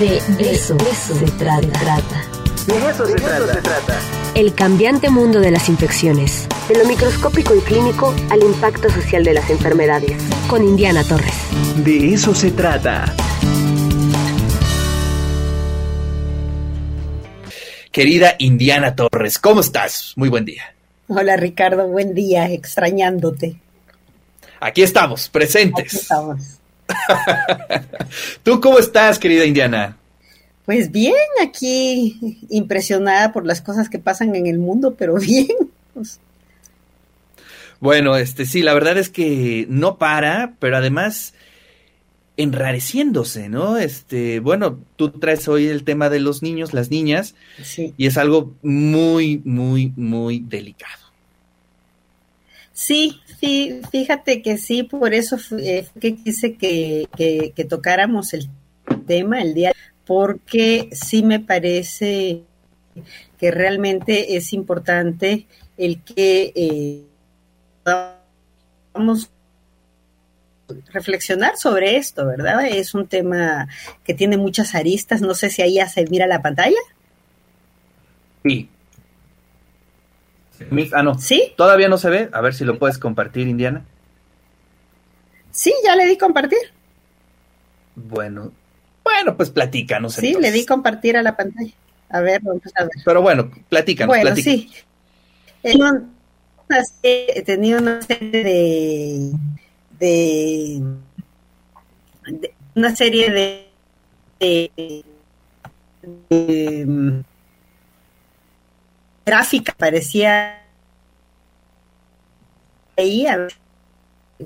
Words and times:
De 0.00 0.16
eso, 0.16 0.78
se 0.78 1.26
trata. 1.32 2.24
De 2.66 2.90
eso, 2.90 3.04
se, 3.04 3.16
trata. 3.16 4.00
El 4.34 4.54
cambiante 4.54 5.10
mundo 5.10 5.40
de 5.40 5.50
las 5.50 5.68
infecciones. 5.68 6.48
De 6.70 6.78
lo 6.78 6.86
microscópico 6.86 7.54
y 7.54 7.60
clínico 7.60 8.14
al 8.30 8.42
impacto 8.42 8.88
social 8.88 9.24
de 9.24 9.34
las 9.34 9.50
enfermedades. 9.50 10.16
Con 10.48 10.64
Indiana 10.64 11.04
Torres. 11.04 11.34
De 11.84 12.14
eso 12.14 12.34
se 12.34 12.50
trata. 12.50 13.14
Querida 17.92 18.36
Indiana 18.38 18.96
Torres, 18.96 19.38
¿cómo 19.38 19.60
estás? 19.60 20.14
Muy 20.16 20.30
buen 20.30 20.46
día. 20.46 20.74
Hola 21.08 21.36
Ricardo, 21.36 21.86
buen 21.88 22.14
día, 22.14 22.50
extrañándote. 22.50 23.56
Aquí 24.60 24.82
estamos, 24.82 25.28
presentes. 25.28 25.88
Aquí 25.88 25.96
estamos. 25.96 26.59
¿Tú 28.42 28.60
cómo 28.60 28.78
estás, 28.78 29.18
querida 29.18 29.44
Indiana? 29.44 29.96
Pues 30.64 30.92
bien, 30.92 31.14
aquí 31.42 32.38
impresionada 32.48 33.32
por 33.32 33.46
las 33.46 33.60
cosas 33.60 33.88
que 33.88 33.98
pasan 33.98 34.34
en 34.36 34.46
el 34.46 34.58
mundo, 34.58 34.94
pero 34.96 35.14
bien. 35.18 35.48
Bueno, 37.80 38.16
este 38.16 38.46
sí, 38.46 38.62
la 38.62 38.74
verdad 38.74 38.98
es 38.98 39.08
que 39.08 39.66
no 39.68 39.98
para, 39.98 40.54
pero 40.58 40.76
además 40.76 41.34
enrareciéndose, 42.36 43.48
¿no? 43.48 43.78
Este, 43.78 44.40
bueno, 44.40 44.78
tú 44.96 45.10
traes 45.10 45.48
hoy 45.48 45.66
el 45.66 45.84
tema 45.84 46.08
de 46.08 46.20
los 46.20 46.42
niños, 46.42 46.72
las 46.72 46.90
niñas, 46.90 47.34
sí. 47.62 47.92
y 47.96 48.06
es 48.06 48.16
algo 48.16 48.54
muy, 48.62 49.42
muy, 49.44 49.92
muy 49.96 50.40
delicado. 50.40 50.99
Sí, 52.80 53.20
sí, 53.38 53.82
fíjate 53.92 54.40
que 54.40 54.56
sí, 54.56 54.84
por 54.84 55.12
eso 55.12 55.36
eh, 55.58 55.86
que 56.00 56.16
quise 56.16 56.54
que, 56.54 57.10
que, 57.14 57.64
tocáramos 57.66 58.32
el 58.32 58.48
tema 59.06 59.42
el 59.42 59.52
día, 59.52 59.72
porque 60.06 60.88
sí 60.90 61.22
me 61.22 61.40
parece 61.40 62.40
que 63.36 63.50
realmente 63.50 64.34
es 64.34 64.54
importante 64.54 65.46
el 65.76 66.02
que 66.02 66.54
eh, 66.56 67.02
vamos 68.94 69.30
reflexionar 70.90 71.58
sobre 71.58 71.98
esto, 71.98 72.26
¿verdad? 72.26 72.64
Es 72.66 72.94
un 72.94 73.06
tema 73.06 73.68
que 74.04 74.14
tiene 74.14 74.38
muchas 74.38 74.74
aristas, 74.74 75.20
no 75.20 75.34
sé 75.34 75.50
si 75.50 75.60
ahí 75.60 75.78
se 75.86 76.06
mira 76.06 76.26
la 76.26 76.40
pantalla. 76.40 76.80
Sí, 78.42 78.70
Ah, 80.92 81.02
no. 81.02 81.18
¿Sí? 81.18 81.52
Todavía 81.56 81.88
no 81.88 81.98
se 81.98 82.10
ve. 82.10 82.28
A 82.32 82.40
ver 82.40 82.54
si 82.54 82.64
lo 82.64 82.78
puedes 82.78 82.98
compartir, 82.98 83.48
Indiana. 83.48 83.84
Sí, 85.50 85.72
ya 85.84 85.96
le 85.96 86.06
di 86.06 86.16
compartir. 86.16 86.58
Bueno, 87.94 88.52
bueno, 89.02 89.36
pues 89.36 89.50
platícanos. 89.50 90.14
Sí, 90.14 90.28
entonces. 90.28 90.52
le 90.52 90.58
di 90.58 90.66
compartir 90.66 91.16
a 91.16 91.22
la 91.22 91.36
pantalla. 91.36 91.72
A 92.08 92.20
ver, 92.20 92.40
vamos 92.42 92.62
a 92.74 92.84
ver. 92.84 92.92
Pero 93.04 93.22
bueno, 93.22 93.50
platícanos. 93.68 94.08
Bueno, 94.08 94.22
platícanos. 94.30 94.62
sí. 94.62 94.70
Tenía 95.62 95.90
una, 96.68 96.84
serie, 96.84 97.42
tenía 97.42 97.78
una 97.78 98.02
serie 98.02 98.44
de, 98.44 99.32
de, 99.98 100.82
de 102.26 102.54
una 102.74 102.96
serie 102.96 103.30
de, 103.30 103.68
de, 104.40 105.04
de 106.30 107.24
gráfica 109.24 109.74
parecía 109.76 110.62
ahí, 112.96 113.26
a 113.26 113.36
ver 113.36 113.52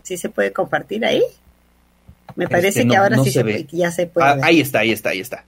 si 0.03 0.16
se 0.16 0.28
puede 0.28 0.53
compartir 0.53 1.05
ahí. 1.05 1.22
Me 2.36 2.48
parece 2.48 2.81
que, 2.81 2.86
no, 2.86 2.92
que, 2.92 2.97
ahora 2.97 3.16
no 3.16 3.25
sí 3.25 3.31
se 3.31 3.41
se, 3.41 3.42
ve. 3.44 3.66
ya 3.70 3.91
se 3.91 4.06
puede. 4.06 4.27
Ah, 4.27 4.34
ver. 4.34 4.44
ahí 4.44 4.61
está, 4.61 4.81
ahí 4.81 4.91
está, 4.91 5.11
ahí 5.11 5.20
está. 5.20 5.44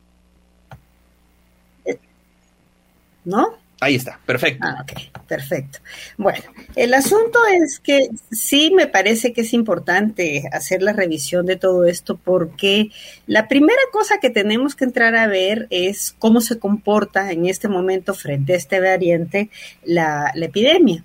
¿No? 3.24 3.54
Ahí 3.78 3.96
está, 3.96 4.18
perfecto. 4.24 4.66
Ah, 4.66 4.82
ok, 4.82 5.26
perfecto. 5.26 5.80
Bueno, 6.16 6.44
el 6.76 6.94
asunto 6.94 7.38
es 7.52 7.78
que 7.78 8.08
sí 8.30 8.72
me 8.74 8.86
parece 8.86 9.34
que 9.34 9.42
es 9.42 9.52
importante 9.52 10.48
hacer 10.50 10.82
la 10.82 10.94
revisión 10.94 11.44
de 11.44 11.56
todo 11.56 11.84
esto 11.84 12.16
porque 12.16 12.90
la 13.26 13.48
primera 13.48 13.82
cosa 13.92 14.18
que 14.18 14.30
tenemos 14.30 14.74
que 14.74 14.84
entrar 14.84 15.14
a 15.14 15.26
ver 15.26 15.66
es 15.68 16.14
cómo 16.18 16.40
se 16.40 16.58
comporta 16.58 17.30
en 17.32 17.44
este 17.44 17.68
momento 17.68 18.14
frente 18.14 18.54
a 18.54 18.56
este 18.56 18.80
variante 18.80 19.50
la, 19.84 20.32
la 20.34 20.46
epidemia. 20.46 21.04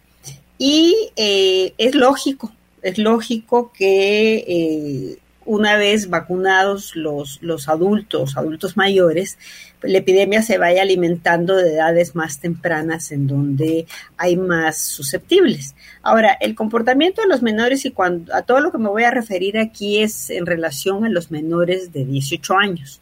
Y 0.57 1.11
eh, 1.17 1.73
es 1.77 1.93
lógico, 1.93 2.53
es 2.81 2.97
lógico 2.97 3.73
que 3.73 4.45
eh, 4.47 5.17
una 5.45 5.75
vez 5.77 6.09
vacunados 6.09 6.95
los, 6.95 7.41
los 7.41 7.67
adultos, 7.67 8.37
adultos 8.37 8.77
mayores, 8.77 9.37
la 9.81 9.97
epidemia 9.97 10.41
se 10.41 10.57
vaya 10.57 10.83
alimentando 10.83 11.55
de 11.55 11.73
edades 11.73 12.15
más 12.15 12.39
tempranas 12.39 13.11
en 13.11 13.27
donde 13.27 13.87
hay 14.17 14.37
más 14.37 14.77
susceptibles. 14.77 15.75
Ahora, 16.03 16.37
el 16.39 16.55
comportamiento 16.55 17.21
de 17.21 17.27
los 17.27 17.41
menores 17.41 17.85
y 17.85 17.91
cuando 17.91 18.33
a 18.35 18.43
todo 18.43 18.59
lo 18.59 18.71
que 18.71 18.77
me 18.77 18.89
voy 18.89 19.03
a 19.03 19.11
referir 19.11 19.57
aquí 19.57 20.01
es 20.01 20.29
en 20.29 20.45
relación 20.45 21.05
a 21.05 21.09
los 21.09 21.31
menores 21.31 21.91
de 21.91 22.05
18 22.05 22.57
años. 22.57 23.01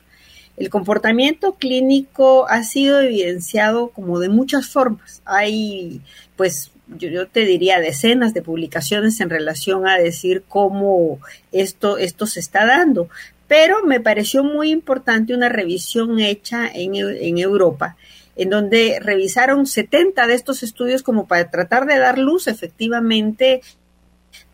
El 0.59 0.69
comportamiento 0.69 1.53
clínico 1.53 2.45
ha 2.49 2.63
sido 2.63 2.99
evidenciado 2.99 3.91
como 3.91 4.19
de 4.19 4.27
muchas 4.27 4.67
formas. 4.67 5.21
Hay, 5.23 6.01
pues, 6.35 6.71
yo, 6.87 7.27
te 7.27 7.45
diría 7.45 7.79
decenas 7.79 8.33
de 8.33 8.41
publicaciones 8.41 9.21
en 9.21 9.29
relación 9.29 9.87
a 9.87 9.97
decir 9.97 10.43
cómo 10.49 11.19
esto, 11.53 11.97
esto 11.97 12.27
se 12.27 12.41
está 12.41 12.65
dando. 12.65 13.07
Pero 13.47 13.85
me 13.85 14.01
pareció 14.01 14.43
muy 14.43 14.69
importante 14.71 15.33
una 15.33 15.47
revisión 15.47 16.19
hecha 16.19 16.67
en, 16.67 16.93
en 16.95 17.37
Europa, 17.37 17.95
en 18.35 18.49
donde 18.49 18.99
revisaron 19.01 19.65
70 19.65 20.27
de 20.27 20.33
estos 20.33 20.61
estudios 20.61 21.03
como 21.03 21.25
para 21.25 21.49
tratar 21.49 21.85
de 21.85 21.99
dar 21.99 22.17
luz 22.17 22.47
efectivamente 22.47 23.61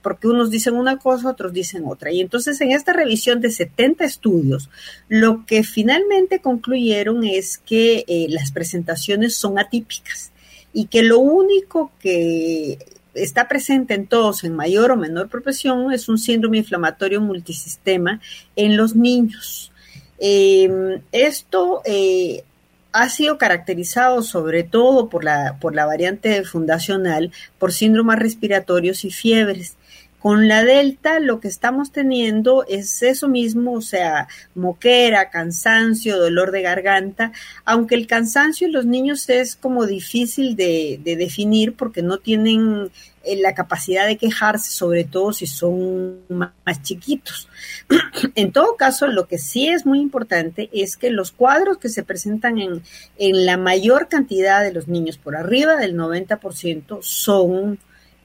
porque 0.05 0.27
unos 0.27 0.51
dicen 0.51 0.75
una 0.75 0.97
cosa, 0.97 1.31
otros 1.31 1.51
dicen 1.51 1.81
otra. 1.87 2.11
Y 2.11 2.21
entonces 2.21 2.61
en 2.61 2.69
esta 2.69 2.93
revisión 2.93 3.41
de 3.41 3.49
70 3.49 4.05
estudios, 4.05 4.69
lo 5.09 5.47
que 5.47 5.63
finalmente 5.63 6.41
concluyeron 6.41 7.23
es 7.23 7.57
que 7.57 8.05
eh, 8.07 8.27
las 8.29 8.51
presentaciones 8.51 9.35
son 9.35 9.57
atípicas 9.57 10.31
y 10.73 10.85
que 10.85 11.01
lo 11.01 11.17
único 11.17 11.91
que 11.99 12.77
está 13.15 13.47
presente 13.47 13.95
en 13.95 14.05
todos 14.05 14.43
en 14.43 14.55
mayor 14.55 14.91
o 14.91 14.95
menor 14.95 15.27
proporción 15.27 15.91
es 15.91 16.07
un 16.07 16.19
síndrome 16.19 16.59
inflamatorio 16.59 17.19
multisistema 17.19 18.21
en 18.55 18.77
los 18.77 18.95
niños. 18.95 19.71
Eh, 20.19 21.01
esto 21.13 21.81
eh, 21.83 22.43
ha 22.91 23.09
sido 23.09 23.39
caracterizado 23.39 24.21
sobre 24.21 24.61
todo 24.61 25.09
por 25.09 25.23
la, 25.23 25.57
por 25.59 25.73
la 25.73 25.87
variante 25.87 26.43
fundacional, 26.43 27.31
por 27.57 27.73
síndromes 27.73 28.19
respiratorios 28.19 29.03
y 29.03 29.09
fiebres. 29.09 29.77
Con 30.25 30.47
la 30.47 30.63
delta 30.63 31.19
lo 31.19 31.39
que 31.39 31.47
estamos 31.47 31.91
teniendo 31.91 32.65
es 32.67 33.03
eso 33.03 33.27
mismo, 33.27 33.73
o 33.73 33.81
sea, 33.81 34.27
moquera, 34.55 35.29
cansancio, 35.29 36.17
dolor 36.17 36.49
de 36.49 36.63
garganta, 36.63 37.31
aunque 37.63 37.93
el 37.93 38.07
cansancio 38.07 38.65
en 38.65 38.73
los 38.73 38.87
niños 38.87 39.29
es 39.29 39.55
como 39.55 39.85
difícil 39.85 40.55
de, 40.55 40.99
de 41.03 41.15
definir 41.15 41.75
porque 41.75 42.01
no 42.01 42.17
tienen 42.17 42.89
eh, 43.23 43.35
la 43.35 43.53
capacidad 43.53 44.07
de 44.07 44.17
quejarse, 44.17 44.71
sobre 44.71 45.03
todo 45.03 45.31
si 45.31 45.45
son 45.45 46.21
más, 46.29 46.53
más 46.65 46.81
chiquitos. 46.81 47.47
en 48.33 48.51
todo 48.51 48.77
caso, 48.77 49.05
lo 49.05 49.27
que 49.27 49.37
sí 49.37 49.67
es 49.67 49.85
muy 49.85 49.99
importante 49.99 50.71
es 50.73 50.97
que 50.97 51.11
los 51.11 51.31
cuadros 51.31 51.77
que 51.77 51.89
se 51.89 52.01
presentan 52.01 52.57
en, 52.57 52.81
en 53.19 53.45
la 53.45 53.57
mayor 53.57 54.07
cantidad 54.07 54.63
de 54.63 54.73
los 54.73 54.87
niños, 54.87 55.19
por 55.19 55.35
arriba 55.35 55.75
del 55.75 55.95
90%, 55.95 57.03
son 57.03 57.77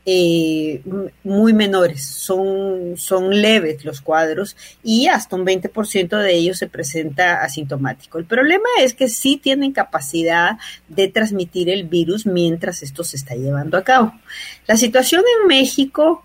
eh, 0.06 0.82
muy 1.24 1.52
menores, 1.52 2.04
son, 2.04 2.94
son 2.96 3.30
leves 3.42 3.84
los 3.84 4.00
cuadros 4.00 4.56
y 4.82 5.08
hasta 5.08 5.36
un 5.36 5.44
20% 5.44 6.18
de 6.18 6.34
ellos 6.34 6.58
se 6.58 6.68
presenta 6.68 7.42
asintomático. 7.42 8.18
El 8.18 8.24
problema 8.24 8.68
es 8.80 8.94
que 8.94 9.08
sí 9.08 9.36
tienen 9.36 9.72
capacidad 9.72 10.58
de 10.88 11.08
transmitir 11.08 11.68
el 11.68 11.84
virus 11.84 12.26
mientras 12.26 12.82
esto 12.82 13.04
se 13.04 13.16
está 13.16 13.34
llevando 13.34 13.76
a 13.76 13.84
cabo. 13.84 14.12
La 14.66 14.76
situación 14.76 15.22
en 15.40 15.48
México 15.48 16.24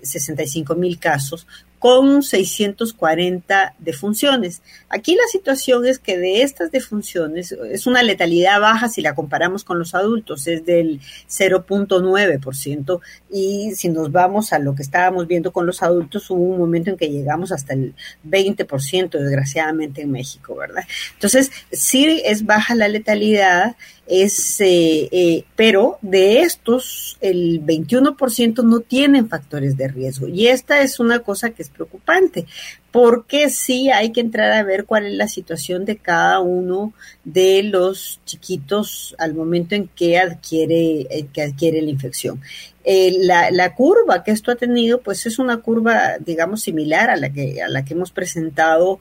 65 0.02 0.74
mil 0.76 0.98
casos 0.98 1.46
con 1.80 2.22
640 2.22 3.74
defunciones. 3.78 4.60
Aquí 4.90 5.14
la 5.14 5.26
situación 5.32 5.86
es 5.86 5.98
que 5.98 6.18
de 6.18 6.42
estas 6.42 6.70
defunciones 6.70 7.52
es 7.52 7.86
una 7.86 8.02
letalidad 8.02 8.60
baja 8.60 8.90
si 8.90 9.00
la 9.00 9.14
comparamos 9.14 9.64
con 9.64 9.78
los 9.78 9.94
adultos, 9.94 10.46
es 10.46 10.66
del 10.66 11.00
0.9% 11.28 13.00
y 13.32 13.72
si 13.74 13.88
nos 13.88 14.12
vamos 14.12 14.52
a 14.52 14.58
lo 14.58 14.74
que 14.74 14.82
estábamos 14.82 15.26
viendo 15.26 15.52
con 15.52 15.64
los 15.64 15.82
adultos, 15.82 16.30
hubo 16.30 16.42
un 16.42 16.58
momento 16.58 16.90
en 16.90 16.98
que 16.98 17.08
llegamos 17.08 17.50
hasta 17.50 17.72
el 17.72 17.94
20% 18.28 19.18
desgraciadamente 19.18 20.02
en 20.02 20.12
México, 20.12 20.54
¿verdad? 20.54 20.84
Entonces, 21.14 21.50
sí 21.72 22.20
es 22.26 22.44
baja 22.44 22.74
la 22.74 22.88
letalidad, 22.88 23.76
es, 24.10 24.60
eh, 24.60 25.08
eh, 25.12 25.44
pero 25.54 25.98
de 26.02 26.40
estos, 26.40 27.16
el 27.20 27.64
21% 27.64 28.64
no 28.64 28.80
tienen 28.80 29.28
factores 29.28 29.76
de 29.76 29.86
riesgo. 29.86 30.26
Y 30.26 30.48
esta 30.48 30.82
es 30.82 30.98
una 30.98 31.20
cosa 31.20 31.50
que 31.50 31.62
es 31.62 31.68
preocupante, 31.68 32.46
porque 32.90 33.50
sí 33.50 33.88
hay 33.88 34.10
que 34.10 34.20
entrar 34.20 34.50
a 34.50 34.64
ver 34.64 34.84
cuál 34.84 35.06
es 35.06 35.12
la 35.12 35.28
situación 35.28 35.84
de 35.84 35.96
cada 35.96 36.40
uno 36.40 36.92
de 37.22 37.62
los 37.62 38.20
chiquitos 38.24 39.14
al 39.16 39.34
momento 39.34 39.76
en 39.76 39.86
que 39.86 40.18
adquiere, 40.18 41.02
eh, 41.02 41.28
que 41.32 41.42
adquiere 41.42 41.80
la 41.80 41.90
infección. 41.90 42.40
la, 42.84 43.52
la, 43.52 43.74
curva 43.76 44.24
que 44.24 44.32
esto 44.32 44.50
ha 44.50 44.56
tenido, 44.56 45.02
pues 45.02 45.24
es 45.26 45.38
una 45.38 45.58
curva, 45.58 46.18
digamos, 46.18 46.62
similar 46.62 47.10
a 47.10 47.16
la 47.16 47.30
que, 47.30 47.62
a 47.62 47.68
la 47.68 47.84
que 47.84 47.94
hemos 47.94 48.10
presentado 48.10 48.98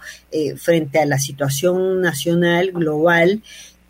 frente 0.58 1.00
a 1.00 1.08
la 1.08 1.18
situación 1.18 2.02
nacional, 2.02 2.72
global, 2.72 3.42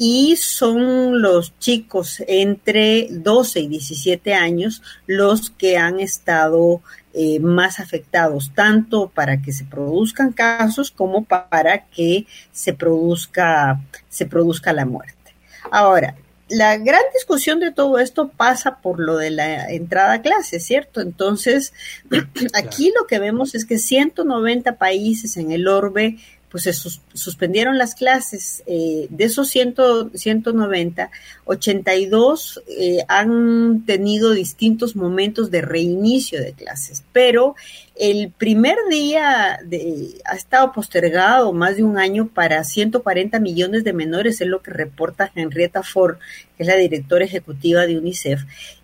y 0.02 0.38
son 0.38 1.22
los 1.22 1.60
chicos 1.60 2.24
entre 2.26 3.10
12 3.12 3.60
y 3.60 3.68
17 3.68 4.34
años 4.34 4.82
los 5.06 5.50
que 5.50 5.78
han 5.78 6.00
estado 6.00 6.82
eh, 7.14 7.40
más 7.42 7.82
afectados, 7.82 8.52
tanto 8.56 9.10
para 9.10 9.42
que 9.42 9.52
se 9.52 9.66
produzcan 9.66 10.32
casos 10.32 10.90
como 10.90 11.26
para 11.26 11.86
que 11.88 12.26
se 12.54 12.74
produzca, 12.74 13.82
se 14.08 14.26
produzca 14.26 14.72
la 14.72 14.86
muerte. 14.86 15.36
Ahora, 15.70 16.16
la 16.48 16.78
gran 16.78 17.04
discusión 17.14 17.60
de 17.60 17.72
todo 17.72 18.00
esto 18.00 18.30
pasa 18.30 18.78
por 18.78 19.02
lo 19.02 19.18
de 19.18 19.32
la 19.32 19.70
entrada 19.70 20.14
a 20.14 20.22
clase, 20.22 20.62
¿cierto? 20.62 21.02
Entonces, 21.02 21.74
aquí 22.54 22.92
lo 22.98 23.06
que 23.06 23.20
vemos 23.20 23.54
es 23.54 23.66
que 23.66 23.78
190 23.78 24.78
países 24.78 25.36
en 25.36 25.52
el 25.52 25.68
orbe 25.68 26.18
pues 26.50 26.64
se 26.64 26.74
suspendieron 26.74 27.78
las 27.78 27.96
clases. 27.96 28.64
Eh, 28.66 29.08
de 29.10 29.24
esos 29.26 29.50
100, 29.50 29.76
190, 30.14 31.12
82 31.46 32.64
eh, 32.68 32.98
han 33.08 33.86
tenido 33.86 34.32
distintos 34.32 34.96
momentos 34.96 35.52
de 35.52 35.62
reinicio 35.62 36.42
de 36.42 36.54
clases, 36.54 37.04
pero 37.14 37.56
el 37.96 38.32
primer 38.32 38.78
día 38.90 39.60
de, 39.64 40.22
ha 40.26 40.36
estado 40.36 40.72
postergado 40.72 41.54
más 41.54 41.76
de 41.76 41.84
un 41.84 41.98
año 41.98 42.28
para 42.28 42.64
140 42.64 43.40
millones 43.40 43.84
de 43.84 43.94
menores, 43.94 44.42
es 44.42 44.48
lo 44.48 44.62
que 44.62 44.72
reporta 44.72 45.32
Henrietta 45.36 45.84
Ford, 45.84 46.18
que 46.58 46.64
es 46.64 46.68
la 46.68 46.78
directora 46.78 47.26
ejecutiva 47.26 47.86
de 47.86 47.98
UNICEF. 47.98 48.42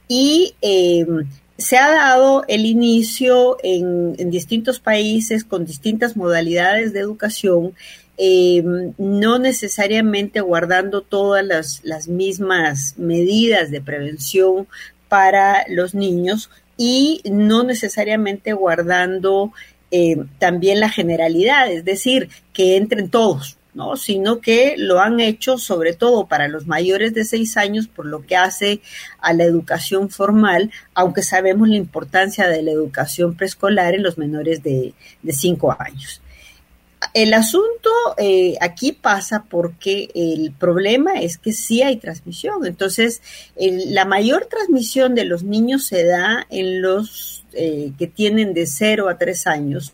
Y 0.07 0.53
eh, 0.61 1.05
se 1.57 1.77
ha 1.77 1.89
dado 1.89 2.43
el 2.47 2.65
inicio 2.65 3.57
en, 3.63 4.15
distintos 4.29 4.79
países 4.79 5.43
con 5.43 5.65
distintas 5.65 6.17
modalidades 6.17 6.91
de 6.93 6.99
educación, 6.99 7.73
em, 8.17 8.93
no 8.97 9.39
necesariamente 9.39 10.41
guardando 10.41 11.01
todas 11.01 11.81
las, 11.83 12.07
mismas 12.07 12.95
medidas 12.97 13.71
de 13.71 13.81
prevención 13.81 14.67
para 15.07 15.65
los 15.69 15.93
niños 15.93 16.49
y 16.77 17.21
no 17.25 17.63
necesariamente 17.63 18.53
guardando 18.53 19.53
em, 19.91 20.27
también 20.39 20.79
la 20.79 20.89
generalidad, 20.89 21.71
es 21.71 21.85
decir, 21.85 22.29
que 22.53 22.75
entren 22.75 23.09
todos, 23.09 23.57
¿no? 23.75 23.97
sino 23.97 24.39
que 24.39 24.75
lo 24.77 24.99
han 24.99 25.19
hecho 25.19 25.57
sobre 25.57 25.93
todo 25.93 26.25
para 26.25 26.47
los 26.47 26.65
mayores 26.65 27.13
de 27.13 27.25
seis 27.25 27.57
años 27.57 27.87
por 27.87 28.05
lo 28.05 28.25
que 28.25 28.35
hace 28.35 28.81
a 29.19 29.33
la 29.33 29.43
educación 29.43 30.09
formal, 30.09 30.71
aunque 30.93 31.21
sabemos 31.21 31.67
la 31.67 31.75
importancia 31.75 32.47
de 32.47 32.63
la 32.63 32.71
educación 32.71 33.35
preescolar 33.35 33.93
en 33.93 34.01
los 34.03 34.17
menores 34.17 34.63
de, 34.63 34.93
cinco 35.29 35.75
años. 35.77 36.21
El 37.13 37.33
asunto 37.33 37.91
eh, 38.17 38.55
aquí 38.61 38.93
pasa 38.93 39.45
porque 39.47 40.09
el 40.15 40.51
problema 40.57 41.19
es 41.19 41.37
que 41.37 41.51
sí 41.51 41.83
hay 41.83 41.97
transmisión. 41.97 42.65
Entonces, 42.65 43.21
la 43.55 44.05
mayor 44.05 44.47
transmisión 44.49 45.13
de 45.13 45.25
los 45.25 45.43
niños 45.43 45.85
se 45.85 46.05
da 46.05 46.47
en 46.49 46.81
los 46.81 47.35
eh, 47.57 47.93
que 47.97 48.07
tienen 48.07 48.53
de 48.53 48.65
0 48.65 49.07
a 49.07 49.17
3 49.17 49.47
años, 49.47 49.93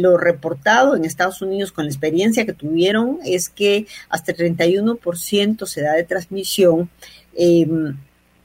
lo 0.00 0.16
reportado 0.16 0.96
en 0.96 1.04
Estados 1.04 1.42
Unidos 1.42 1.72
con 1.72 1.84
la 1.84 1.90
experiencia 1.90 2.46
que 2.46 2.52
tuvieron 2.52 3.18
es 3.24 3.48
que 3.48 3.86
hasta 4.08 4.32
el 4.32 4.56
31% 4.56 5.66
se 5.66 5.82
da 5.82 5.92
de 5.94 6.04
transmisión. 6.04 6.90
Em, 7.36 7.96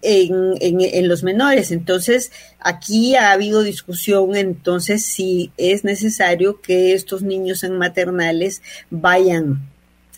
en, 0.01 0.57
en, 0.61 1.07
los 1.07 1.23
menores. 1.23 1.71
Entonces, 1.71 2.31
aquí 2.59 3.15
ha 3.15 3.31
habido 3.31 3.63
discusión 3.63 4.35
entonces 4.35 5.03
si 5.05 5.51
es 5.57 5.83
necesario 5.83 6.61
que 6.61 6.93
estos 6.93 7.23
niños 7.23 7.63
en 7.63 7.77
maternales 7.77 8.61
vayan 8.89 9.67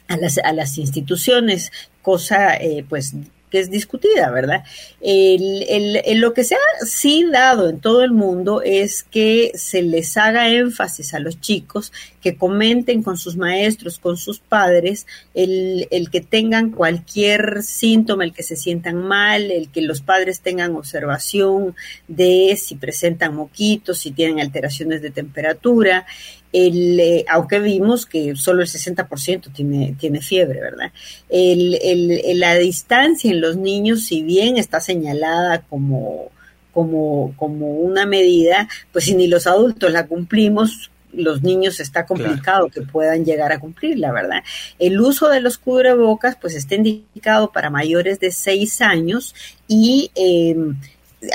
a 0.07 0.17
las, 0.17 0.37
a 0.39 0.53
las 0.53 0.77
instituciones, 0.77 1.71
cosa 2.01 2.55
eh, 2.55 2.85
pues 2.87 3.13
que 3.50 3.60
es 3.60 3.69
discutida, 3.69 4.30
¿verdad? 4.31 4.63
El, 5.01 6.19
lo 6.19 6.34
que 6.34 6.44
se 6.44 6.56
ha 6.56 6.86
sí 6.86 7.25
dado 7.31 7.69
en 7.69 7.80
todo 7.80 8.04
el 8.04 8.12
mundo 8.12 8.62
es 8.62 9.04
que 9.04 9.51
se 9.56 9.81
les 9.81 10.18
haga 10.18 10.50
énfasis 10.50 11.13
a 11.13 11.19
los 11.19 11.40
chicos, 11.40 11.92
que 12.22 12.36
comenten 12.36 13.01
con 13.01 13.18
sus 13.18 13.38
maestros, 13.38 13.98
con 13.98 14.18
sus 14.18 14.40
padres, 14.40 15.07
el, 15.34 15.88
el 15.92 16.10
que 16.10 16.22
tengan 16.22 16.72
cualquier 16.72 17.63
síntoma, 17.63 18.24
el 18.24 18.34
que 18.34 18.44
se 18.44 18.56
sientan 18.56 18.98
mal, 18.98 19.51
el 19.51 19.69
que 19.69 19.81
los 19.81 20.01
padres 20.01 20.42
tengan 20.42 20.75
observación 20.75 21.75
de 22.07 22.57
si 22.62 22.75
presentan 22.75 23.36
moquitos, 23.36 24.00
si 24.00 24.12
tienen 24.12 24.40
alteraciones 24.40 25.01
de 25.01 25.12
temperatura, 25.12 26.06
el, 26.51 27.00
eh, 27.00 27.25
aunque 27.30 27.60
vimos 27.60 28.06
que 28.06 28.36
solo 28.36 28.62
el 28.62 28.68
60% 28.68 29.53
tiene, 29.53 29.96
tiene 30.00 30.22
fiebre, 30.22 30.62
¿verdad? 30.62 30.91
El, 31.29 32.39
la 32.39 32.56
distancia 32.56 33.32
en 33.32 33.41
los 33.41 33.56
niños, 33.56 34.06
si 34.06 34.24
bien 34.24 34.58
está 34.58 34.79
señalada 34.79 35.62
como, 35.62 36.32
como, 36.74 37.34
como 37.38 37.72
una 37.72 38.06
medida, 38.06 38.68
pues 38.91 39.06
si 39.06 39.15
ni 39.15 39.27
los 39.27 39.48
adultos 39.48 39.91
la 39.91 40.08
cumplimos, 40.08 40.91
los 41.12 41.41
niños 41.41 41.79
está 41.79 42.06
complicado 42.06 42.70
que 42.70 42.82
puedan 42.82 43.25
llegar 43.25 43.51
a 43.51 43.60
cumplirla, 43.60 44.12
¿verdad? 44.12 44.44
El 44.77 45.00
uso 45.01 45.27
de 45.29 45.41
los 45.41 45.58
cubrebocas, 45.58 46.36
pues 46.39 46.56
está 46.56 46.75
indicado 46.75 47.51
para 47.51 47.70
mayores 47.70 48.20
de 48.20 48.32
6 48.32 48.82
años 48.82 49.34
y 49.68 50.12
eh, 50.15 50.56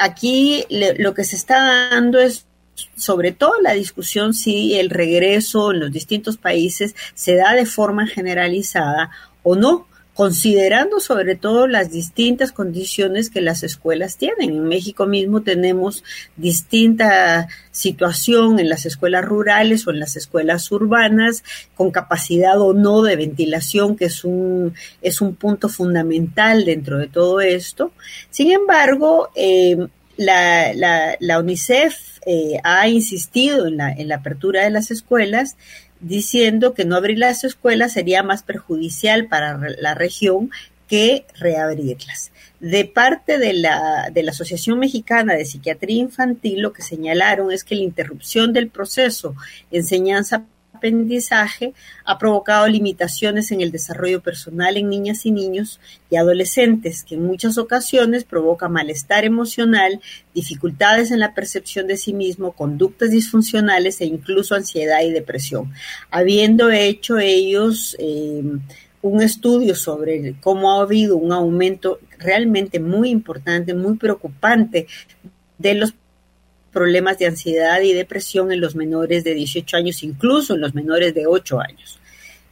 aquí 0.00 0.64
lo 0.70 1.14
que 1.14 1.24
se 1.24 1.36
está 1.36 1.90
dando 1.90 2.20
es 2.20 2.46
sobre 2.96 3.32
todo 3.32 3.60
la 3.60 3.72
discusión 3.72 4.34
si 4.34 4.74
el 4.74 4.90
regreso 4.90 5.72
en 5.72 5.80
los 5.80 5.92
distintos 5.92 6.36
países 6.36 6.94
se 7.14 7.36
da 7.36 7.54
de 7.54 7.66
forma 7.66 8.06
generalizada 8.06 9.10
o 9.42 9.54
no, 9.56 9.86
considerando 10.14 11.00
sobre 11.00 11.34
todo 11.34 11.66
las 11.66 11.90
distintas 11.90 12.52
condiciones 12.52 13.30
que 13.30 13.40
las 13.40 13.64
escuelas 13.64 14.16
tienen. 14.16 14.50
En 14.50 14.68
México 14.68 15.06
mismo 15.06 15.42
tenemos 15.42 16.04
distinta 16.36 17.48
situación 17.72 18.60
en 18.60 18.68
las 18.68 18.86
escuelas 18.86 19.24
rurales 19.24 19.86
o 19.86 19.90
en 19.90 19.98
las 19.98 20.14
escuelas 20.16 20.70
urbanas, 20.70 21.42
con 21.74 21.90
capacidad 21.90 22.60
o 22.60 22.72
no 22.72 23.02
de 23.02 23.16
ventilación, 23.16 23.96
que 23.96 24.04
es 24.04 24.24
un, 24.24 24.74
es 25.02 25.20
un 25.20 25.34
punto 25.34 25.68
fundamental 25.68 26.64
dentro 26.64 26.98
de 26.98 27.08
todo 27.08 27.40
esto. 27.40 27.90
Sin 28.30 28.52
embargo, 28.52 29.30
eh, 29.34 29.88
la, 30.16 30.72
la, 30.74 31.16
la 31.20 31.38
UNICEF 31.38 32.20
eh, 32.26 32.58
ha 32.64 32.88
insistido 32.88 33.66
en 33.66 33.76
la, 33.76 33.92
en 33.92 34.08
la 34.08 34.16
apertura 34.16 34.64
de 34.64 34.70
las 34.70 34.90
escuelas, 34.90 35.56
diciendo 36.00 36.74
que 36.74 36.84
no 36.84 36.96
abrir 36.96 37.18
las 37.18 37.44
escuelas 37.44 37.92
sería 37.92 38.22
más 38.22 38.42
perjudicial 38.42 39.26
para 39.26 39.58
la 39.78 39.94
región 39.94 40.50
que 40.88 41.24
reabrirlas. 41.38 42.30
De 42.60 42.84
parte 42.84 43.38
de 43.38 43.52
la, 43.54 44.10
de 44.12 44.22
la 44.22 44.30
Asociación 44.30 44.78
Mexicana 44.78 45.34
de 45.34 45.44
Psiquiatría 45.44 46.00
Infantil, 46.00 46.60
lo 46.60 46.72
que 46.72 46.82
señalaron 46.82 47.52
es 47.52 47.64
que 47.64 47.74
la 47.74 47.82
interrupción 47.82 48.52
del 48.52 48.68
proceso 48.68 49.34
enseñanza 49.70 50.44
aprendizaje 50.74 51.72
ha 52.04 52.18
provocado 52.18 52.66
limitaciones 52.66 53.50
en 53.52 53.60
el 53.60 53.70
desarrollo 53.70 54.20
personal 54.20 54.76
en 54.76 54.88
niñas 54.88 55.24
y 55.24 55.30
niños 55.30 55.80
y 56.10 56.16
adolescentes, 56.16 57.04
que 57.04 57.14
en 57.14 57.26
muchas 57.26 57.58
ocasiones 57.58 58.24
provoca 58.24 58.68
malestar 58.68 59.24
emocional, 59.24 60.00
dificultades 60.34 61.10
en 61.10 61.20
la 61.20 61.34
percepción 61.34 61.86
de 61.86 61.96
sí 61.96 62.12
mismo, 62.12 62.52
conductas 62.52 63.10
disfuncionales 63.10 64.00
e 64.00 64.06
incluso 64.06 64.54
ansiedad 64.54 65.02
y 65.02 65.10
depresión. 65.10 65.72
Habiendo 66.10 66.70
hecho 66.70 67.18
ellos 67.18 67.96
eh, 67.98 68.42
un 69.02 69.22
estudio 69.22 69.74
sobre 69.74 70.34
cómo 70.40 70.72
ha 70.72 70.82
habido 70.82 71.16
un 71.16 71.32
aumento 71.32 72.00
realmente 72.18 72.80
muy 72.80 73.10
importante, 73.10 73.74
muy 73.74 73.96
preocupante 73.96 74.86
de 75.58 75.74
los 75.74 75.94
problemas 76.74 77.16
de 77.18 77.26
ansiedad 77.26 77.80
y 77.80 77.94
depresión 77.94 78.52
en 78.52 78.60
los 78.60 78.74
menores 78.74 79.24
de 79.24 79.32
18 79.32 79.76
años, 79.78 80.02
incluso 80.02 80.54
en 80.54 80.60
los 80.60 80.74
menores 80.74 81.14
de 81.14 81.26
8 81.26 81.60
años. 81.60 81.98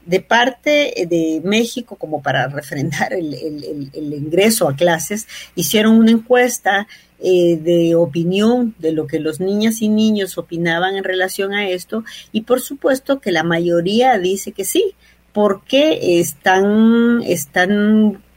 De 0.06 0.20
parte 0.20 0.94
de 1.08 1.42
México, 1.44 1.96
como 1.96 2.22
para 2.22 2.48
refrendar 2.48 3.12
el, 3.12 3.90
ingreso 3.94 4.68
a 4.68 4.74
clases, 4.74 5.28
hicieron 5.54 5.96
una 5.96 6.12
encuesta 6.12 6.88
eh, 7.20 7.56
de 7.56 7.94
opinión 7.94 8.74
de 8.78 8.92
lo 8.92 9.06
que 9.06 9.20
los 9.20 9.38
niñas 9.38 9.82
y 9.82 9.88
niños 9.88 10.38
opinaban 10.38 10.96
en 10.96 11.04
relación 11.04 11.52
a 11.52 11.68
esto 11.68 12.02
y 12.32 12.40
por 12.40 12.60
supuesto 12.60 13.20
que 13.20 13.30
la 13.30 13.44
mayoría 13.44 14.18
dice 14.18 14.50
que 14.50 14.64
sí, 14.64 14.94
porque 15.32 16.18
están, 16.20 17.22
están 17.24 18.14
eh, 18.14 18.31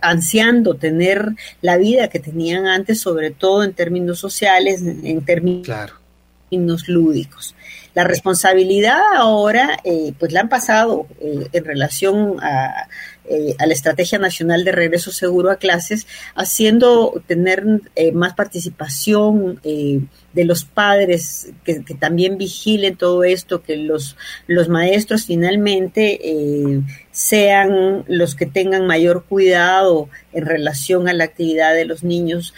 ansiando 0.00 0.74
tener 0.74 1.30
la 1.62 1.76
vida 1.76 2.08
que 2.08 2.20
tenían 2.20 2.66
antes, 2.66 3.00
sobre 3.00 3.30
todo 3.30 3.62
en 3.62 3.72
términos 3.72 4.18
sociales, 4.18 4.82
en 4.82 5.24
términos 5.24 6.88
lúdicos. 6.88 7.54
La 7.94 8.04
responsabilidad 8.04 9.00
ahora, 9.16 9.78
eh, 9.82 10.12
pues 10.18 10.32
la 10.32 10.40
han 10.40 10.48
pasado 10.48 11.06
eh, 11.20 11.48
en 11.52 11.64
relación 11.64 12.36
a, 12.40 12.88
eh, 13.32 13.54
a 13.60 13.66
la 13.66 13.74
Estrategia 13.74 14.18
Nacional 14.18 14.64
de 14.64 14.72
Regreso 14.72 15.12
Seguro 15.12 15.52
a 15.52 15.56
Clases, 15.56 16.08
haciendo 16.34 17.22
tener 17.28 17.64
eh, 17.94 18.10
más 18.10 18.34
participación 18.34 19.60
eh, 19.62 20.00
de 20.32 20.44
los 20.44 20.64
padres 20.64 21.52
que, 21.62 21.78
también 22.00 22.38
vigilen 22.38 22.96
todo 22.96 23.22
esto, 23.22 23.62
que 23.62 23.76
los, 23.76 24.16
los 24.48 24.68
maestros 24.68 25.26
finalmente 25.26 26.82
sean 27.12 28.04
los 28.08 28.34
que 28.34 28.46
tengan 28.46 28.88
mayor 28.88 29.24
cuidado 29.24 30.08
en 30.32 30.46
relación 30.46 31.08
a 31.08 31.12
la 31.12 31.22
actividad 31.22 31.72
de 31.72 31.84
los 31.84 32.02
niños 32.02 32.52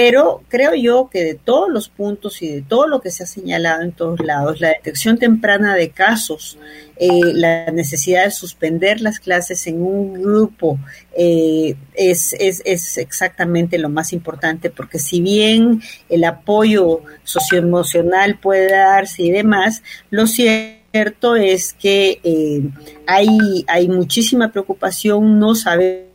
pero 0.00 0.42
creo 0.46 0.76
yo 0.76 1.10
que 1.10 1.24
de 1.24 1.34
todos 1.34 1.68
los 1.68 1.88
puntos 1.88 2.40
y 2.40 2.46
de 2.46 2.62
todo 2.62 2.86
lo 2.86 3.00
que 3.00 3.10
se 3.10 3.24
ha 3.24 3.26
señalado 3.26 3.82
en 3.82 3.90
todos 3.90 4.20
lados, 4.20 4.60
la 4.60 4.68
detección 4.68 5.18
temprana 5.18 5.74
de 5.74 5.90
casos, 5.90 6.56
eh, 6.98 7.08
la 7.34 7.72
necesidad 7.72 8.22
de 8.22 8.30
suspender 8.30 9.00
las 9.00 9.18
clases 9.18 9.66
en 9.66 9.82
un 9.82 10.22
grupo 10.22 10.78
eh, 11.16 11.74
es, 11.94 12.32
es, 12.38 12.62
es, 12.64 12.96
exactamente 12.96 13.76
lo 13.76 13.88
más 13.88 14.12
importante, 14.12 14.70
porque 14.70 15.00
si 15.00 15.20
bien 15.20 15.82
el 16.08 16.22
apoyo 16.22 17.00
socioemocional 17.24 18.38
puede 18.38 18.70
darse 18.70 19.24
y 19.24 19.32
demás, 19.32 19.82
lo 20.10 20.28
cierto 20.28 21.34
es 21.34 21.72
que 21.72 22.20
eh, 22.22 22.62
hay, 23.04 23.64
hay 23.66 23.88
muchísima 23.88 24.52
preocupación, 24.52 25.40
no 25.40 25.56
sabemos 25.56 26.06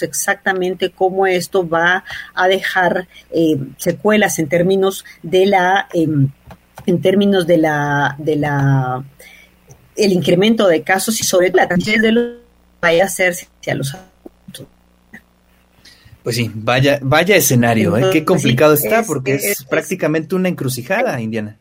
exactamente 0.00 0.90
cómo 0.90 1.26
esto 1.26 1.68
va 1.68 2.04
a 2.34 2.48
dejar 2.48 3.08
eh, 3.30 3.58
secuelas 3.76 4.38
en 4.38 4.48
términos 4.48 5.04
de 5.22 5.44
la 5.44 5.88
em, 5.92 6.30
en 6.86 7.02
términos 7.02 7.46
de 7.46 7.58
la 7.58 8.16
de 8.18 8.36
la 8.36 9.04
el 9.96 10.12
incremento 10.12 10.68
de 10.68 10.82
casos 10.82 11.20
y 11.20 11.24
sobre 11.24 11.50
la 11.50 11.68
transmisión 11.68 12.00
de 12.00 12.12
los 12.12 12.42
vaya 12.80 13.04
a 13.04 13.06
hacerse 13.06 13.48
hacia 13.60 13.74
los 13.74 13.94
adultos. 13.94 14.66
Pues 16.22 16.36
sí, 16.36 16.50
vaya, 16.54 16.98
vaya 17.02 17.36
escenario, 17.36 17.96
¿eh? 17.96 18.10
qué 18.12 18.24
complicado 18.24 18.74
está, 18.74 19.02
porque 19.02 19.34
es, 19.34 19.64
prácticamente 19.64 20.34
una 20.34 20.48
encrucijada, 20.48 21.20
Indiana. 21.20 21.58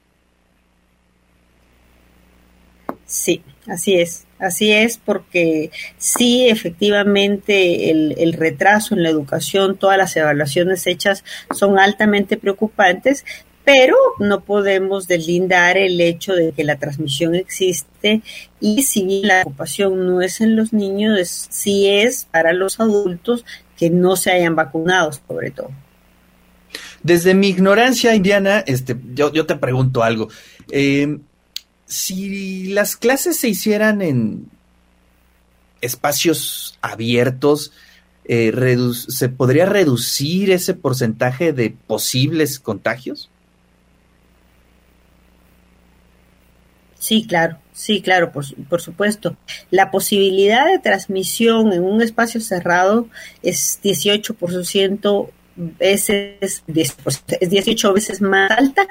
Sí, 3.12 3.44
así 3.68 3.96
es. 3.96 4.26
Así 4.40 4.72
es, 4.72 4.98
porque 4.98 5.70
sí, 5.98 6.48
efectivamente, 6.48 7.92
el, 7.92 8.34
retraso 8.34 8.96
en 8.96 9.04
la 9.04 9.10
educación, 9.10 9.78
todas 9.78 9.98
las 9.98 10.16
evaluaciones 10.16 10.88
hechas 10.88 11.26
son 11.54 11.78
altamente 11.78 12.38
preocupantes, 12.38 13.26
pero 13.66 13.96
no 14.18 14.40
podemos 14.46 15.08
deslindar 15.08 15.78
el 15.78 16.00
hecho 16.00 16.34
de 16.34 16.54
que 16.54 16.64
la 16.64 16.80
transmisión 16.80 17.36
existe 17.36 18.22
y 18.62 18.84
si 18.84 19.22
la 19.24 19.42
ocupación 19.42 20.08
no 20.08 20.22
es 20.22 20.40
en 20.40 20.56
los 20.56 20.72
niños, 20.72 21.48
sí 21.50 21.88
es 21.88 22.26
para 22.32 22.54
los 22.54 22.80
adultos 22.80 23.46
que 23.78 23.90
no 23.90 24.16
se 24.16 24.32
hayan 24.32 24.56
vacunado, 24.56 25.12
sobre 25.12 25.52
todo. 25.52 25.70
Desde 27.04 27.36
mi 27.36 27.50
ignorancia, 27.50 28.16
Indiana, 28.16 28.64
este, 28.66 28.96
yo, 29.14 29.34
yo 29.34 29.46
te 29.46 29.56
pregunto 29.56 30.02
algo. 30.02 30.30
Eh, 30.72 31.20
si 31.92 32.68
las 32.68 32.96
clases 32.96 33.38
se 33.38 33.50
hicieran 33.50 34.02
en 34.02 34.50
espacios 35.82 36.80
abiertos, 36.82 37.74
eh, 38.24 38.54
¿se 39.10 39.28
podría 39.28 39.66
reducir 39.66 40.52
ese 40.52 40.74
porcentaje 40.74 41.52
de 41.52 41.76
posibles 41.88 42.62
contagios? 42.62 43.30
Sí, 46.98 47.26
claro, 47.28 47.58
sí, 47.74 48.02
claro, 48.02 48.32
por, 48.32 48.46
por, 48.70 48.80
supuesto. 48.80 49.36
La 49.70 49.92
posibilidad 49.92 50.68
de 50.68 50.80
transmisión 50.80 51.74
en 51.74 51.84
un 51.84 52.02
espacio 52.02 52.40
cerrado 52.40 53.10
es 53.44 53.82
18% 53.84 55.30
veces, 55.56 56.64
es 56.68 57.50
18 57.50 57.94
veces 57.94 58.22
más 58.22 58.50
alta 58.52 58.88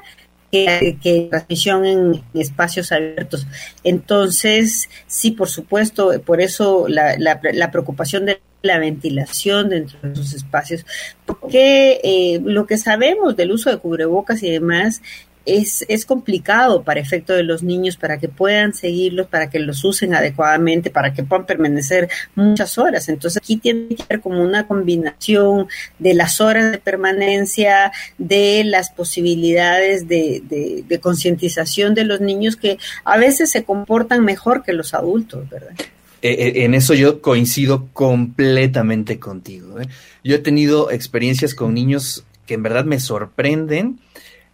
que, 0.51 1.29
transmisión 1.31 1.87
en 1.87 2.23
espacios 2.35 2.93
abiertos. 2.93 3.47
Entonces, 3.85 4.89
sí, 5.07 5.31
por 5.31 5.49
supuesto, 5.49 6.13
por 6.25 6.41
eso 6.41 6.87
la, 6.89 7.17
la, 7.19 7.71
preocupación 7.71 8.27
de 8.27 8.41
la 8.63 8.79
ventilación 8.79 9.71
dentro 9.71 9.99
de 10.03 10.13
esos 10.13 10.35
espacios, 10.35 10.85
porque 11.25 12.01
eh, 12.03 12.41
lo 12.45 12.67
que 12.67 12.77
sabemos 12.77 13.37
del 13.37 13.53
uso 13.53 13.71
de 13.71 13.79
cubrebocas 13.79 14.43
y 14.43 14.51
demás 14.51 15.01
es, 15.47 15.85
es 15.89 16.05
complicado 16.05 16.83
para 16.83 17.01
efecto 17.01 17.33
de 17.33 17.43
los 17.43 17.63
niños, 17.63 17.97
para 17.97 18.19
que 18.19 18.29
puedan 18.29 18.75
seguirlos, 18.75 19.27
para 19.27 19.51
que 19.51 19.59
los 19.59 19.85
usen 19.85 20.15
adecuadamente, 20.15 20.91
para 20.91 21.13
que 21.13 21.23
puedan 21.23 21.47
permanecer 21.47 22.09
muchas 22.35 22.79
horas. 22.79 23.09
Entonces 23.09 23.39
aquí 23.43 23.57
tiene 23.57 23.95
que 23.95 24.03
haber 24.03 24.21
como 24.21 24.43
una 24.43 24.67
combinación 24.67 25.69
de 25.99 26.15
las 26.15 26.41
horas 26.41 26.73
de 26.73 26.79
permanencia, 26.79 27.93
de 28.19 28.63
las 28.65 28.91
posibilidades 28.91 30.09
de, 30.09 30.43
de, 30.87 31.01
concientización 31.01 31.95
de 31.95 32.05
los 32.05 32.21
niños 32.21 32.57
que 32.57 32.79
a 33.05 33.17
veces 33.17 33.51
se 33.51 33.65
comportan 33.65 34.25
mejor 34.25 34.63
que 34.63 34.73
los 34.73 34.93
adultos, 34.93 35.49
¿verdad? 35.49 35.75
Eh, 36.23 36.33
eh, 36.33 36.65
en 36.65 36.75
eso 36.75 36.93
yo 36.93 37.23
coincido 37.23 37.89
completamente 37.95 39.19
contigo. 39.19 39.81
¿eh? 39.81 39.89
Yo 40.23 40.37
he 40.37 40.41
tenido 40.41 40.91
experiencias 40.91 41.55
con 41.55 41.73
niños 41.73 42.25
que 42.47 42.55
en 42.55 42.63
verdad 42.63 42.85
me 42.85 43.01
sorprenden 43.01 43.99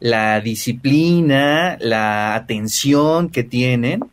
la 0.01 0.41
disciplina, 0.41 1.79
la 1.81 2.35
atención 2.35 3.29
que 3.31 3.45
tienen. 3.45 4.05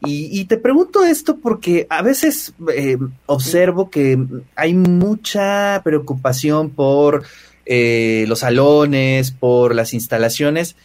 Y, 0.00 0.44
te 0.44 0.58
pregunto 0.58 1.02
esto 1.02 1.38
porque 1.38 1.88
a 1.90 2.02
veces 2.02 2.54
eh, 2.72 2.98
observo 3.26 3.90
que 3.90 4.16
hay 4.54 4.72
mucha 4.72 5.80
preocupación 5.82 6.70
por 6.70 7.24
eh, 7.66 8.24
los 8.28 8.38
salones, 8.40 9.32
por 9.32 9.74
las 9.74 9.94
instalaciones, 9.94 10.76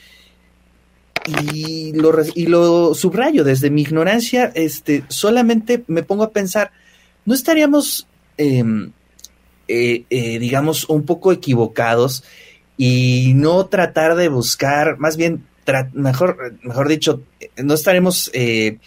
y 1.54 1.94
lo, 1.94 2.96
subrayo 2.96 3.44
desde 3.44 3.70
mi 3.70 3.84
ignorancia, 3.84 4.52
este, 4.56 5.04
solamente 5.10 5.84
me 5.86 6.02
pongo 6.02 6.24
a 6.24 6.32
pensar, 6.32 6.72
¿no 7.24 7.36
estaríamos, 7.36 8.08
em, 8.38 8.92
eh, 9.68 10.06
digamos, 10.40 10.90
un 10.90 11.06
poco 11.06 11.32
equivocados 11.32 12.24
y 12.78 13.34
no 13.36 13.66
tratar 13.68 14.16
de 14.16 14.30
buscar, 14.30 14.98
más 14.98 15.18
bien, 15.18 15.46
mejor, 15.94 16.56
mejor 16.64 16.88
dicho, 16.88 17.22
no 17.58 17.74
estaremos 17.74 18.30
eh, 18.34 18.78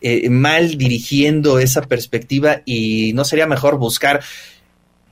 eh, 0.00 0.28
mal 0.30 0.76
dirigiendo 0.76 1.58
esa 1.58 1.82
perspectiva 1.82 2.62
y 2.64 3.12
no 3.14 3.24
sería 3.24 3.46
mejor 3.46 3.78
buscar 3.78 4.22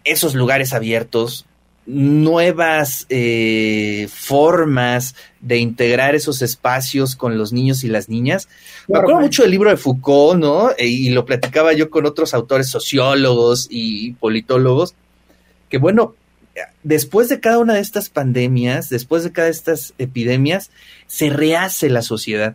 esos 0.04 0.34
lugares 0.34 0.72
abiertos, 0.72 1.46
nuevas 1.86 3.06
eh, 3.10 4.08
formas 4.12 5.14
de 5.40 5.58
integrar 5.58 6.16
esos 6.16 6.42
espacios 6.42 7.14
con 7.14 7.38
los 7.38 7.52
niños 7.52 7.84
y 7.84 7.88
las 7.88 8.08
niñas. 8.08 8.48
Me 8.88 8.98
acuerdo 8.98 9.20
mucho 9.20 9.42
del 9.42 9.52
libro 9.52 9.70
de 9.70 9.76
Foucault, 9.76 10.40
¿no? 10.40 10.70
Y 10.78 11.10
lo 11.10 11.24
platicaba 11.24 11.72
yo 11.72 11.88
con 11.90 12.06
otros 12.06 12.34
autores 12.34 12.68
sociólogos 12.68 13.68
y 13.70 14.12
politólogos, 14.14 14.94
que 15.68 15.78
bueno, 15.78 16.14
después 16.82 17.28
de 17.28 17.40
cada 17.40 17.58
una 17.58 17.74
de 17.74 17.80
estas 17.80 18.08
pandemias, 18.08 18.88
después 18.88 19.24
de 19.24 19.32
cada 19.32 19.46
de 19.46 19.52
estas 19.52 19.94
epidemias, 19.98 20.70
se 21.06 21.30
rehace 21.30 21.90
la 21.90 22.02
sociedad, 22.02 22.54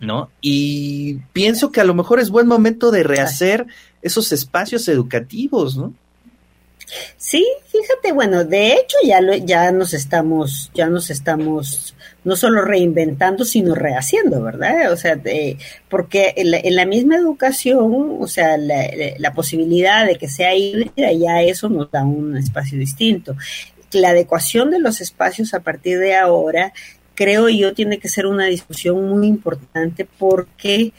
¿no? 0.00 0.30
Y 0.40 1.18
pienso 1.32 1.72
que 1.72 1.80
a 1.80 1.84
lo 1.84 1.94
mejor 1.94 2.20
es 2.20 2.30
buen 2.30 2.46
momento 2.46 2.90
de 2.90 3.02
rehacer 3.02 3.66
esos 4.02 4.32
espacios 4.32 4.88
educativos, 4.88 5.76
¿no? 5.76 5.92
Sí, 7.16 7.46
fíjate, 7.68 8.12
bueno, 8.12 8.44
de 8.44 8.74
hecho 8.74 8.96
ya 9.04 9.20
lo, 9.20 9.34
ya 9.34 9.72
nos 9.72 9.94
estamos, 9.94 10.70
ya 10.74 10.88
nos 10.88 11.10
estamos 11.10 11.94
no 12.24 12.36
solo 12.36 12.64
reinventando, 12.64 13.44
sino 13.44 13.74
rehaciendo, 13.74 14.42
¿verdad? 14.42 14.92
O 14.92 14.96
sea, 14.96 15.20
porque 15.88 16.34
en 16.36 16.76
la, 16.76 16.86
misma 16.86 17.16
educación, 17.16 18.18
o 18.20 18.26
sea, 18.28 18.56
la, 18.56 19.34
posibilidad 19.34 20.06
de 20.06 20.16
que 20.16 20.28
sea 20.28 20.54
híbrida, 20.54 21.12
ya 21.12 21.42
eso 21.42 21.68
nos 21.68 21.90
da 21.90 22.04
un 22.04 22.36
espacio 22.36 22.78
distinto. 22.78 23.36
La 23.92 24.10
adecuación 24.10 24.70
de 24.70 24.78
los 24.78 25.00
espacios 25.00 25.52
a 25.52 25.60
partir 25.60 25.98
de 25.98 26.14
ahora, 26.14 26.72
creo 27.14 27.48
yo, 27.48 27.74
tiene 27.74 27.98
que 27.98 28.08
ser 28.08 28.26
una 28.26 28.46
discusión 28.46 29.08
muy 29.08 29.26
importante 29.26 30.06
porque 30.18 30.92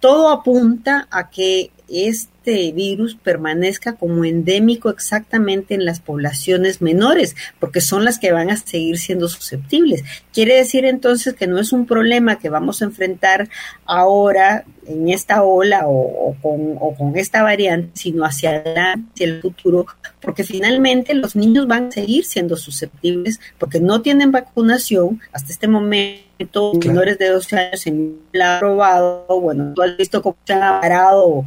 todo 0.00 0.30
apunta 0.30 1.06
a 1.10 1.30
que 1.30 1.70
es 1.88 2.28
este 2.46 2.70
virus 2.70 3.16
permanezca 3.16 3.94
como 3.94 4.24
endémico 4.24 4.88
exactamente 4.88 5.74
en 5.74 5.84
las 5.84 5.98
poblaciones 5.98 6.80
menores, 6.80 7.34
porque 7.58 7.80
son 7.80 8.04
las 8.04 8.20
que 8.20 8.30
van 8.30 8.50
a 8.50 8.56
seguir 8.56 8.98
siendo 8.98 9.28
susceptibles. 9.28 10.04
Quiere 10.32 10.54
decir 10.54 10.84
entonces 10.84 11.34
que 11.34 11.48
no 11.48 11.58
es 11.58 11.72
un 11.72 11.86
problema 11.86 12.38
que 12.38 12.48
vamos 12.48 12.80
a 12.80 12.84
enfrentar 12.84 13.48
ahora 13.84 14.64
en 14.86 15.08
esta 15.08 15.42
ola 15.42 15.82
o, 15.86 16.36
con, 16.40 17.16
esta 17.16 17.42
variante, 17.42 17.90
sino 17.94 18.24
hacia 18.24 18.50
adelante, 18.50 19.24
el 19.24 19.40
futuro, 19.40 19.86
porque 20.20 20.44
finalmente 20.44 21.14
los 21.14 21.34
niños 21.34 21.66
van 21.66 21.86
a 21.86 21.90
seguir 21.90 22.24
siendo 22.24 22.56
susceptibles 22.56 23.40
porque 23.58 23.80
no 23.80 24.02
tienen 24.02 24.30
vacunación 24.30 25.20
hasta 25.32 25.52
este 25.52 25.66
momento 25.66 26.74
menores 26.74 27.18
de 27.18 27.30
12 27.30 27.58
años 27.58 27.86
en 27.86 28.18
la 28.32 28.60
probado, 28.60 29.26
bueno, 29.40 29.72
tú 29.74 29.82
has 29.82 29.96
visto 29.96 30.22
cómo 30.22 30.36
se 30.44 30.52
han 30.52 30.80
parado 30.80 31.44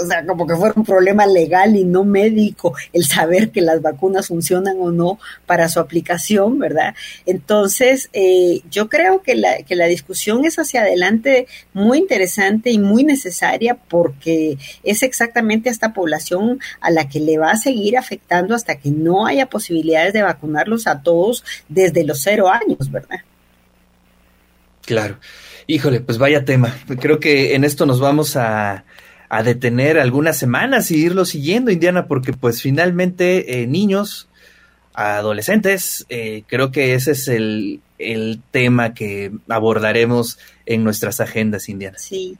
o 0.00 0.06
sea, 0.06 0.24
como 0.26 0.46
que 0.46 0.54
fuera 0.54 0.74
un 0.76 0.84
problema 0.84 1.26
legal 1.26 1.76
y 1.76 1.84
no 1.84 2.04
médico 2.04 2.74
el 2.92 3.04
saber 3.04 3.50
que 3.50 3.60
las 3.60 3.82
vacunas 3.82 4.28
funcionan 4.28 4.76
o 4.80 4.90
no 4.90 5.18
para 5.46 5.68
su 5.68 5.80
aplicación, 5.80 6.58
¿verdad? 6.58 6.94
Entonces, 7.24 8.08
eh, 8.12 8.62
yo 8.70 8.88
creo 8.88 9.22
que 9.22 9.34
la, 9.34 9.62
que 9.62 9.76
la 9.76 9.86
discusión 9.86 10.44
es 10.44 10.58
hacia 10.58 10.82
adelante 10.82 11.46
muy 11.72 11.98
interesante 11.98 12.70
y 12.70 12.78
muy 12.78 13.04
necesaria 13.04 13.74
porque 13.74 14.58
es 14.82 15.02
exactamente 15.02 15.68
a 15.68 15.72
esta 15.72 15.92
población 15.92 16.60
a 16.80 16.90
la 16.90 17.08
que 17.08 17.20
le 17.20 17.38
va 17.38 17.52
a 17.52 17.56
seguir 17.56 17.96
afectando 17.96 18.54
hasta 18.54 18.76
que 18.76 18.90
no 18.90 19.26
haya 19.26 19.46
posibilidades 19.46 20.12
de 20.12 20.22
vacunarlos 20.22 20.86
a 20.86 21.02
todos 21.02 21.44
desde 21.68 22.04
los 22.04 22.20
cero 22.22 22.48
años, 22.48 22.90
¿verdad? 22.90 23.20
Claro. 24.84 25.18
Híjole, 25.66 26.00
pues 26.00 26.18
vaya 26.18 26.44
tema. 26.44 26.76
Creo 27.00 27.18
que 27.18 27.56
en 27.56 27.64
esto 27.64 27.86
nos 27.86 27.98
vamos 27.98 28.36
a 28.36 28.84
a 29.28 29.42
detener 29.42 29.98
algunas 29.98 30.36
semanas 30.36 30.90
y 30.90 30.96
irlo 30.96 31.24
siguiendo, 31.24 31.70
Indiana, 31.70 32.06
porque 32.06 32.32
pues 32.32 32.62
finalmente 32.62 33.62
eh, 33.62 33.66
niños, 33.66 34.28
adolescentes, 34.94 36.06
eh, 36.08 36.44
creo 36.46 36.70
que 36.72 36.94
ese 36.94 37.12
es 37.12 37.28
el, 37.28 37.80
el, 37.98 38.40
tema 38.50 38.94
que 38.94 39.32
abordaremos 39.48 40.38
en 40.64 40.84
nuestras 40.84 41.20
agendas, 41.20 41.68
Indiana. 41.68 41.98
Sí. 41.98 42.36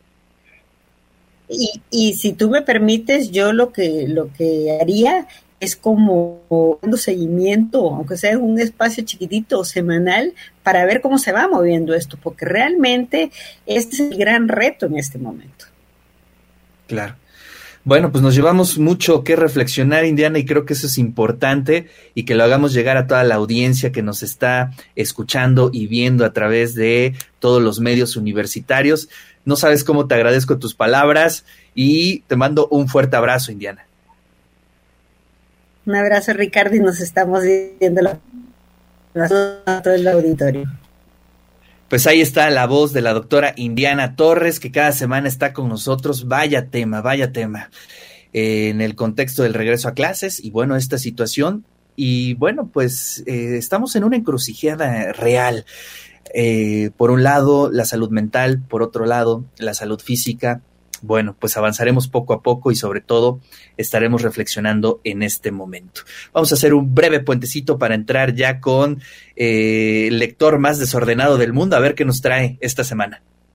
Y, 1.49 1.81
y 1.91 2.15
si 2.15 2.33
tú 2.33 2.51
me 2.51 2.63
permites, 2.63 3.31
yo 3.31 3.53
lo 3.53 3.73
que, 3.73 4.07
lo 4.09 4.33
que 4.33 4.79
haría 4.81 5.29
es 5.61 5.77
como 5.77 6.43
un 6.49 6.99
seguimiento, 6.99 7.95
aunque 7.95 8.17
sea 8.17 8.39
un 8.39 8.59
espacio 8.61 9.05
chiquitito 9.05 9.65
semanal, 9.65 10.35
para 10.63 10.85
ver 10.85 11.01
cómo 11.01 11.19
se 11.19 11.33
va 11.33 11.49
moviendo 11.49 11.95
esto, 11.95 12.19
porque 12.23 12.45
realmente 12.45 13.31
este 13.65 13.95
es 13.95 14.01
el 14.01 14.19
gran 14.19 14.49
reto 14.49 14.87
en 14.87 14.99
este 14.99 15.19
momento. 15.19 15.67
Claro. 16.87 17.15
Bueno, 17.87 18.11
pues 18.11 18.21
nos 18.21 18.35
llevamos 18.35 18.79
mucho 18.79 19.23
que 19.23 19.37
reflexionar, 19.37 20.05
Indiana, 20.05 20.41
y 20.41 20.45
creo 20.45 20.65
que 20.65 20.73
eso 20.73 20.89
es 20.89 20.99
importante 20.99 21.87
y 22.15 22.25
que 22.25 22.35
lo 22.35 22.43
hagamos 22.43 22.73
llegar 22.73 22.97
a 22.97 23.07
toda 23.07 23.23
la 23.23 23.37
audiencia 23.37 23.93
que 23.93 24.03
nos 24.03 24.25
está 24.25 24.73
escuchando 24.97 25.71
y 25.73 25.87
viendo 25.87 26.25
a 26.25 26.33
través 26.33 26.75
de 26.75 27.15
todos 27.39 27.63
los 27.63 27.79
medios 27.79 28.17
universitarios. 28.17 29.09
No 29.45 29.55
sabes 29.55 29.85
cómo 29.85 30.09
te 30.09 30.17
agradezco 30.17 30.59
tus 30.59 30.75
palabras 30.75 31.45
y 31.77 32.23
te 32.23 32.35
mando 32.35 32.67
un 32.73 32.89
fuerte 32.89 33.15
abrazo, 33.15 33.53
Indiana. 33.53 33.87
Un 35.87 35.95
abrazo, 35.95 36.33
Ricardo, 36.33 36.75
y 36.75 36.81
nos 36.81 36.99
estamos 36.99 37.45
viendo 37.45 38.19
a 39.15 39.83
todo 39.83 39.95
el 39.95 40.09
auditorio. 40.09 40.69
Pues 41.89 42.09
ahí 42.09 42.21
está 42.21 42.51
la 42.51 42.67
voz 42.67 42.93
de 42.93 43.01
la 43.01 43.13
doctora 43.13 43.53
Indiana 43.57 44.17
Torres, 44.17 44.59
que 44.59 44.73
cada 44.73 44.91
semana 44.91 45.29
está 45.29 45.53
con 45.53 45.69
nosotros. 45.69 46.27
Vaya 46.27 46.67
tema, 46.67 47.01
vaya 47.01 47.33
tema. 47.33 47.71
Eh, 48.33 48.71
en 48.71 48.81
el 48.81 48.97
contexto 48.97 49.45
del 49.45 49.55
regreso 49.55 49.89
a 49.89 49.95
clases 49.95 50.43
y 50.43 50.51
bueno, 50.51 50.75
esta 50.75 50.99
situación. 50.99 51.65
Y 51.95 52.35
bueno, 52.35 52.69
pues 52.73 53.23
eh, 53.27 53.57
estamos 53.57 53.95
en 53.95 54.03
una 54.03 54.17
encrucijada 54.17 55.13
real. 55.13 55.65
Eh, 56.35 56.91
por 56.97 57.13
un 57.13 57.23
lado, 57.23 57.71
la 57.71 57.85
salud 57.85 58.11
mental, 58.11 58.61
por 58.69 58.83
otro 58.83 59.07
lado, 59.07 59.45
la 59.57 59.73
salud 59.73 60.01
física 60.01 60.63
bueno, 61.03 61.37
pues 61.39 61.57
avanzaremos 61.57 62.09
poco 62.09 62.33
a 62.33 62.43
poco 62.43 62.71
y 62.71 62.77
sobre 62.77 63.01
todo 63.01 63.41
estaremos 63.77 64.23
reflexionando 64.23 65.01
en 65.05 65.23
este 65.23 65.51
momento. 65.53 66.03
Vamos 66.33 66.53
a 66.53 66.55
hacer 66.55 66.75
un 66.75 66.95
breve 66.95 67.21
puentecito 67.21 67.79
para 67.79 67.95
entrar 67.95 68.35
ya 68.35 68.61
con 68.61 69.01
eh, 69.37 70.09
el 70.09 70.19
lector 70.19 70.59
más 70.59 70.79
desordenado 70.79 71.39
del 71.39 71.53
mundo, 71.53 71.77
a 71.77 71.81
ver 71.81 71.95
qué 71.95 72.05
nos 72.05 72.21
trae 72.21 72.59
esta 72.61 72.85
semana. 72.85 73.23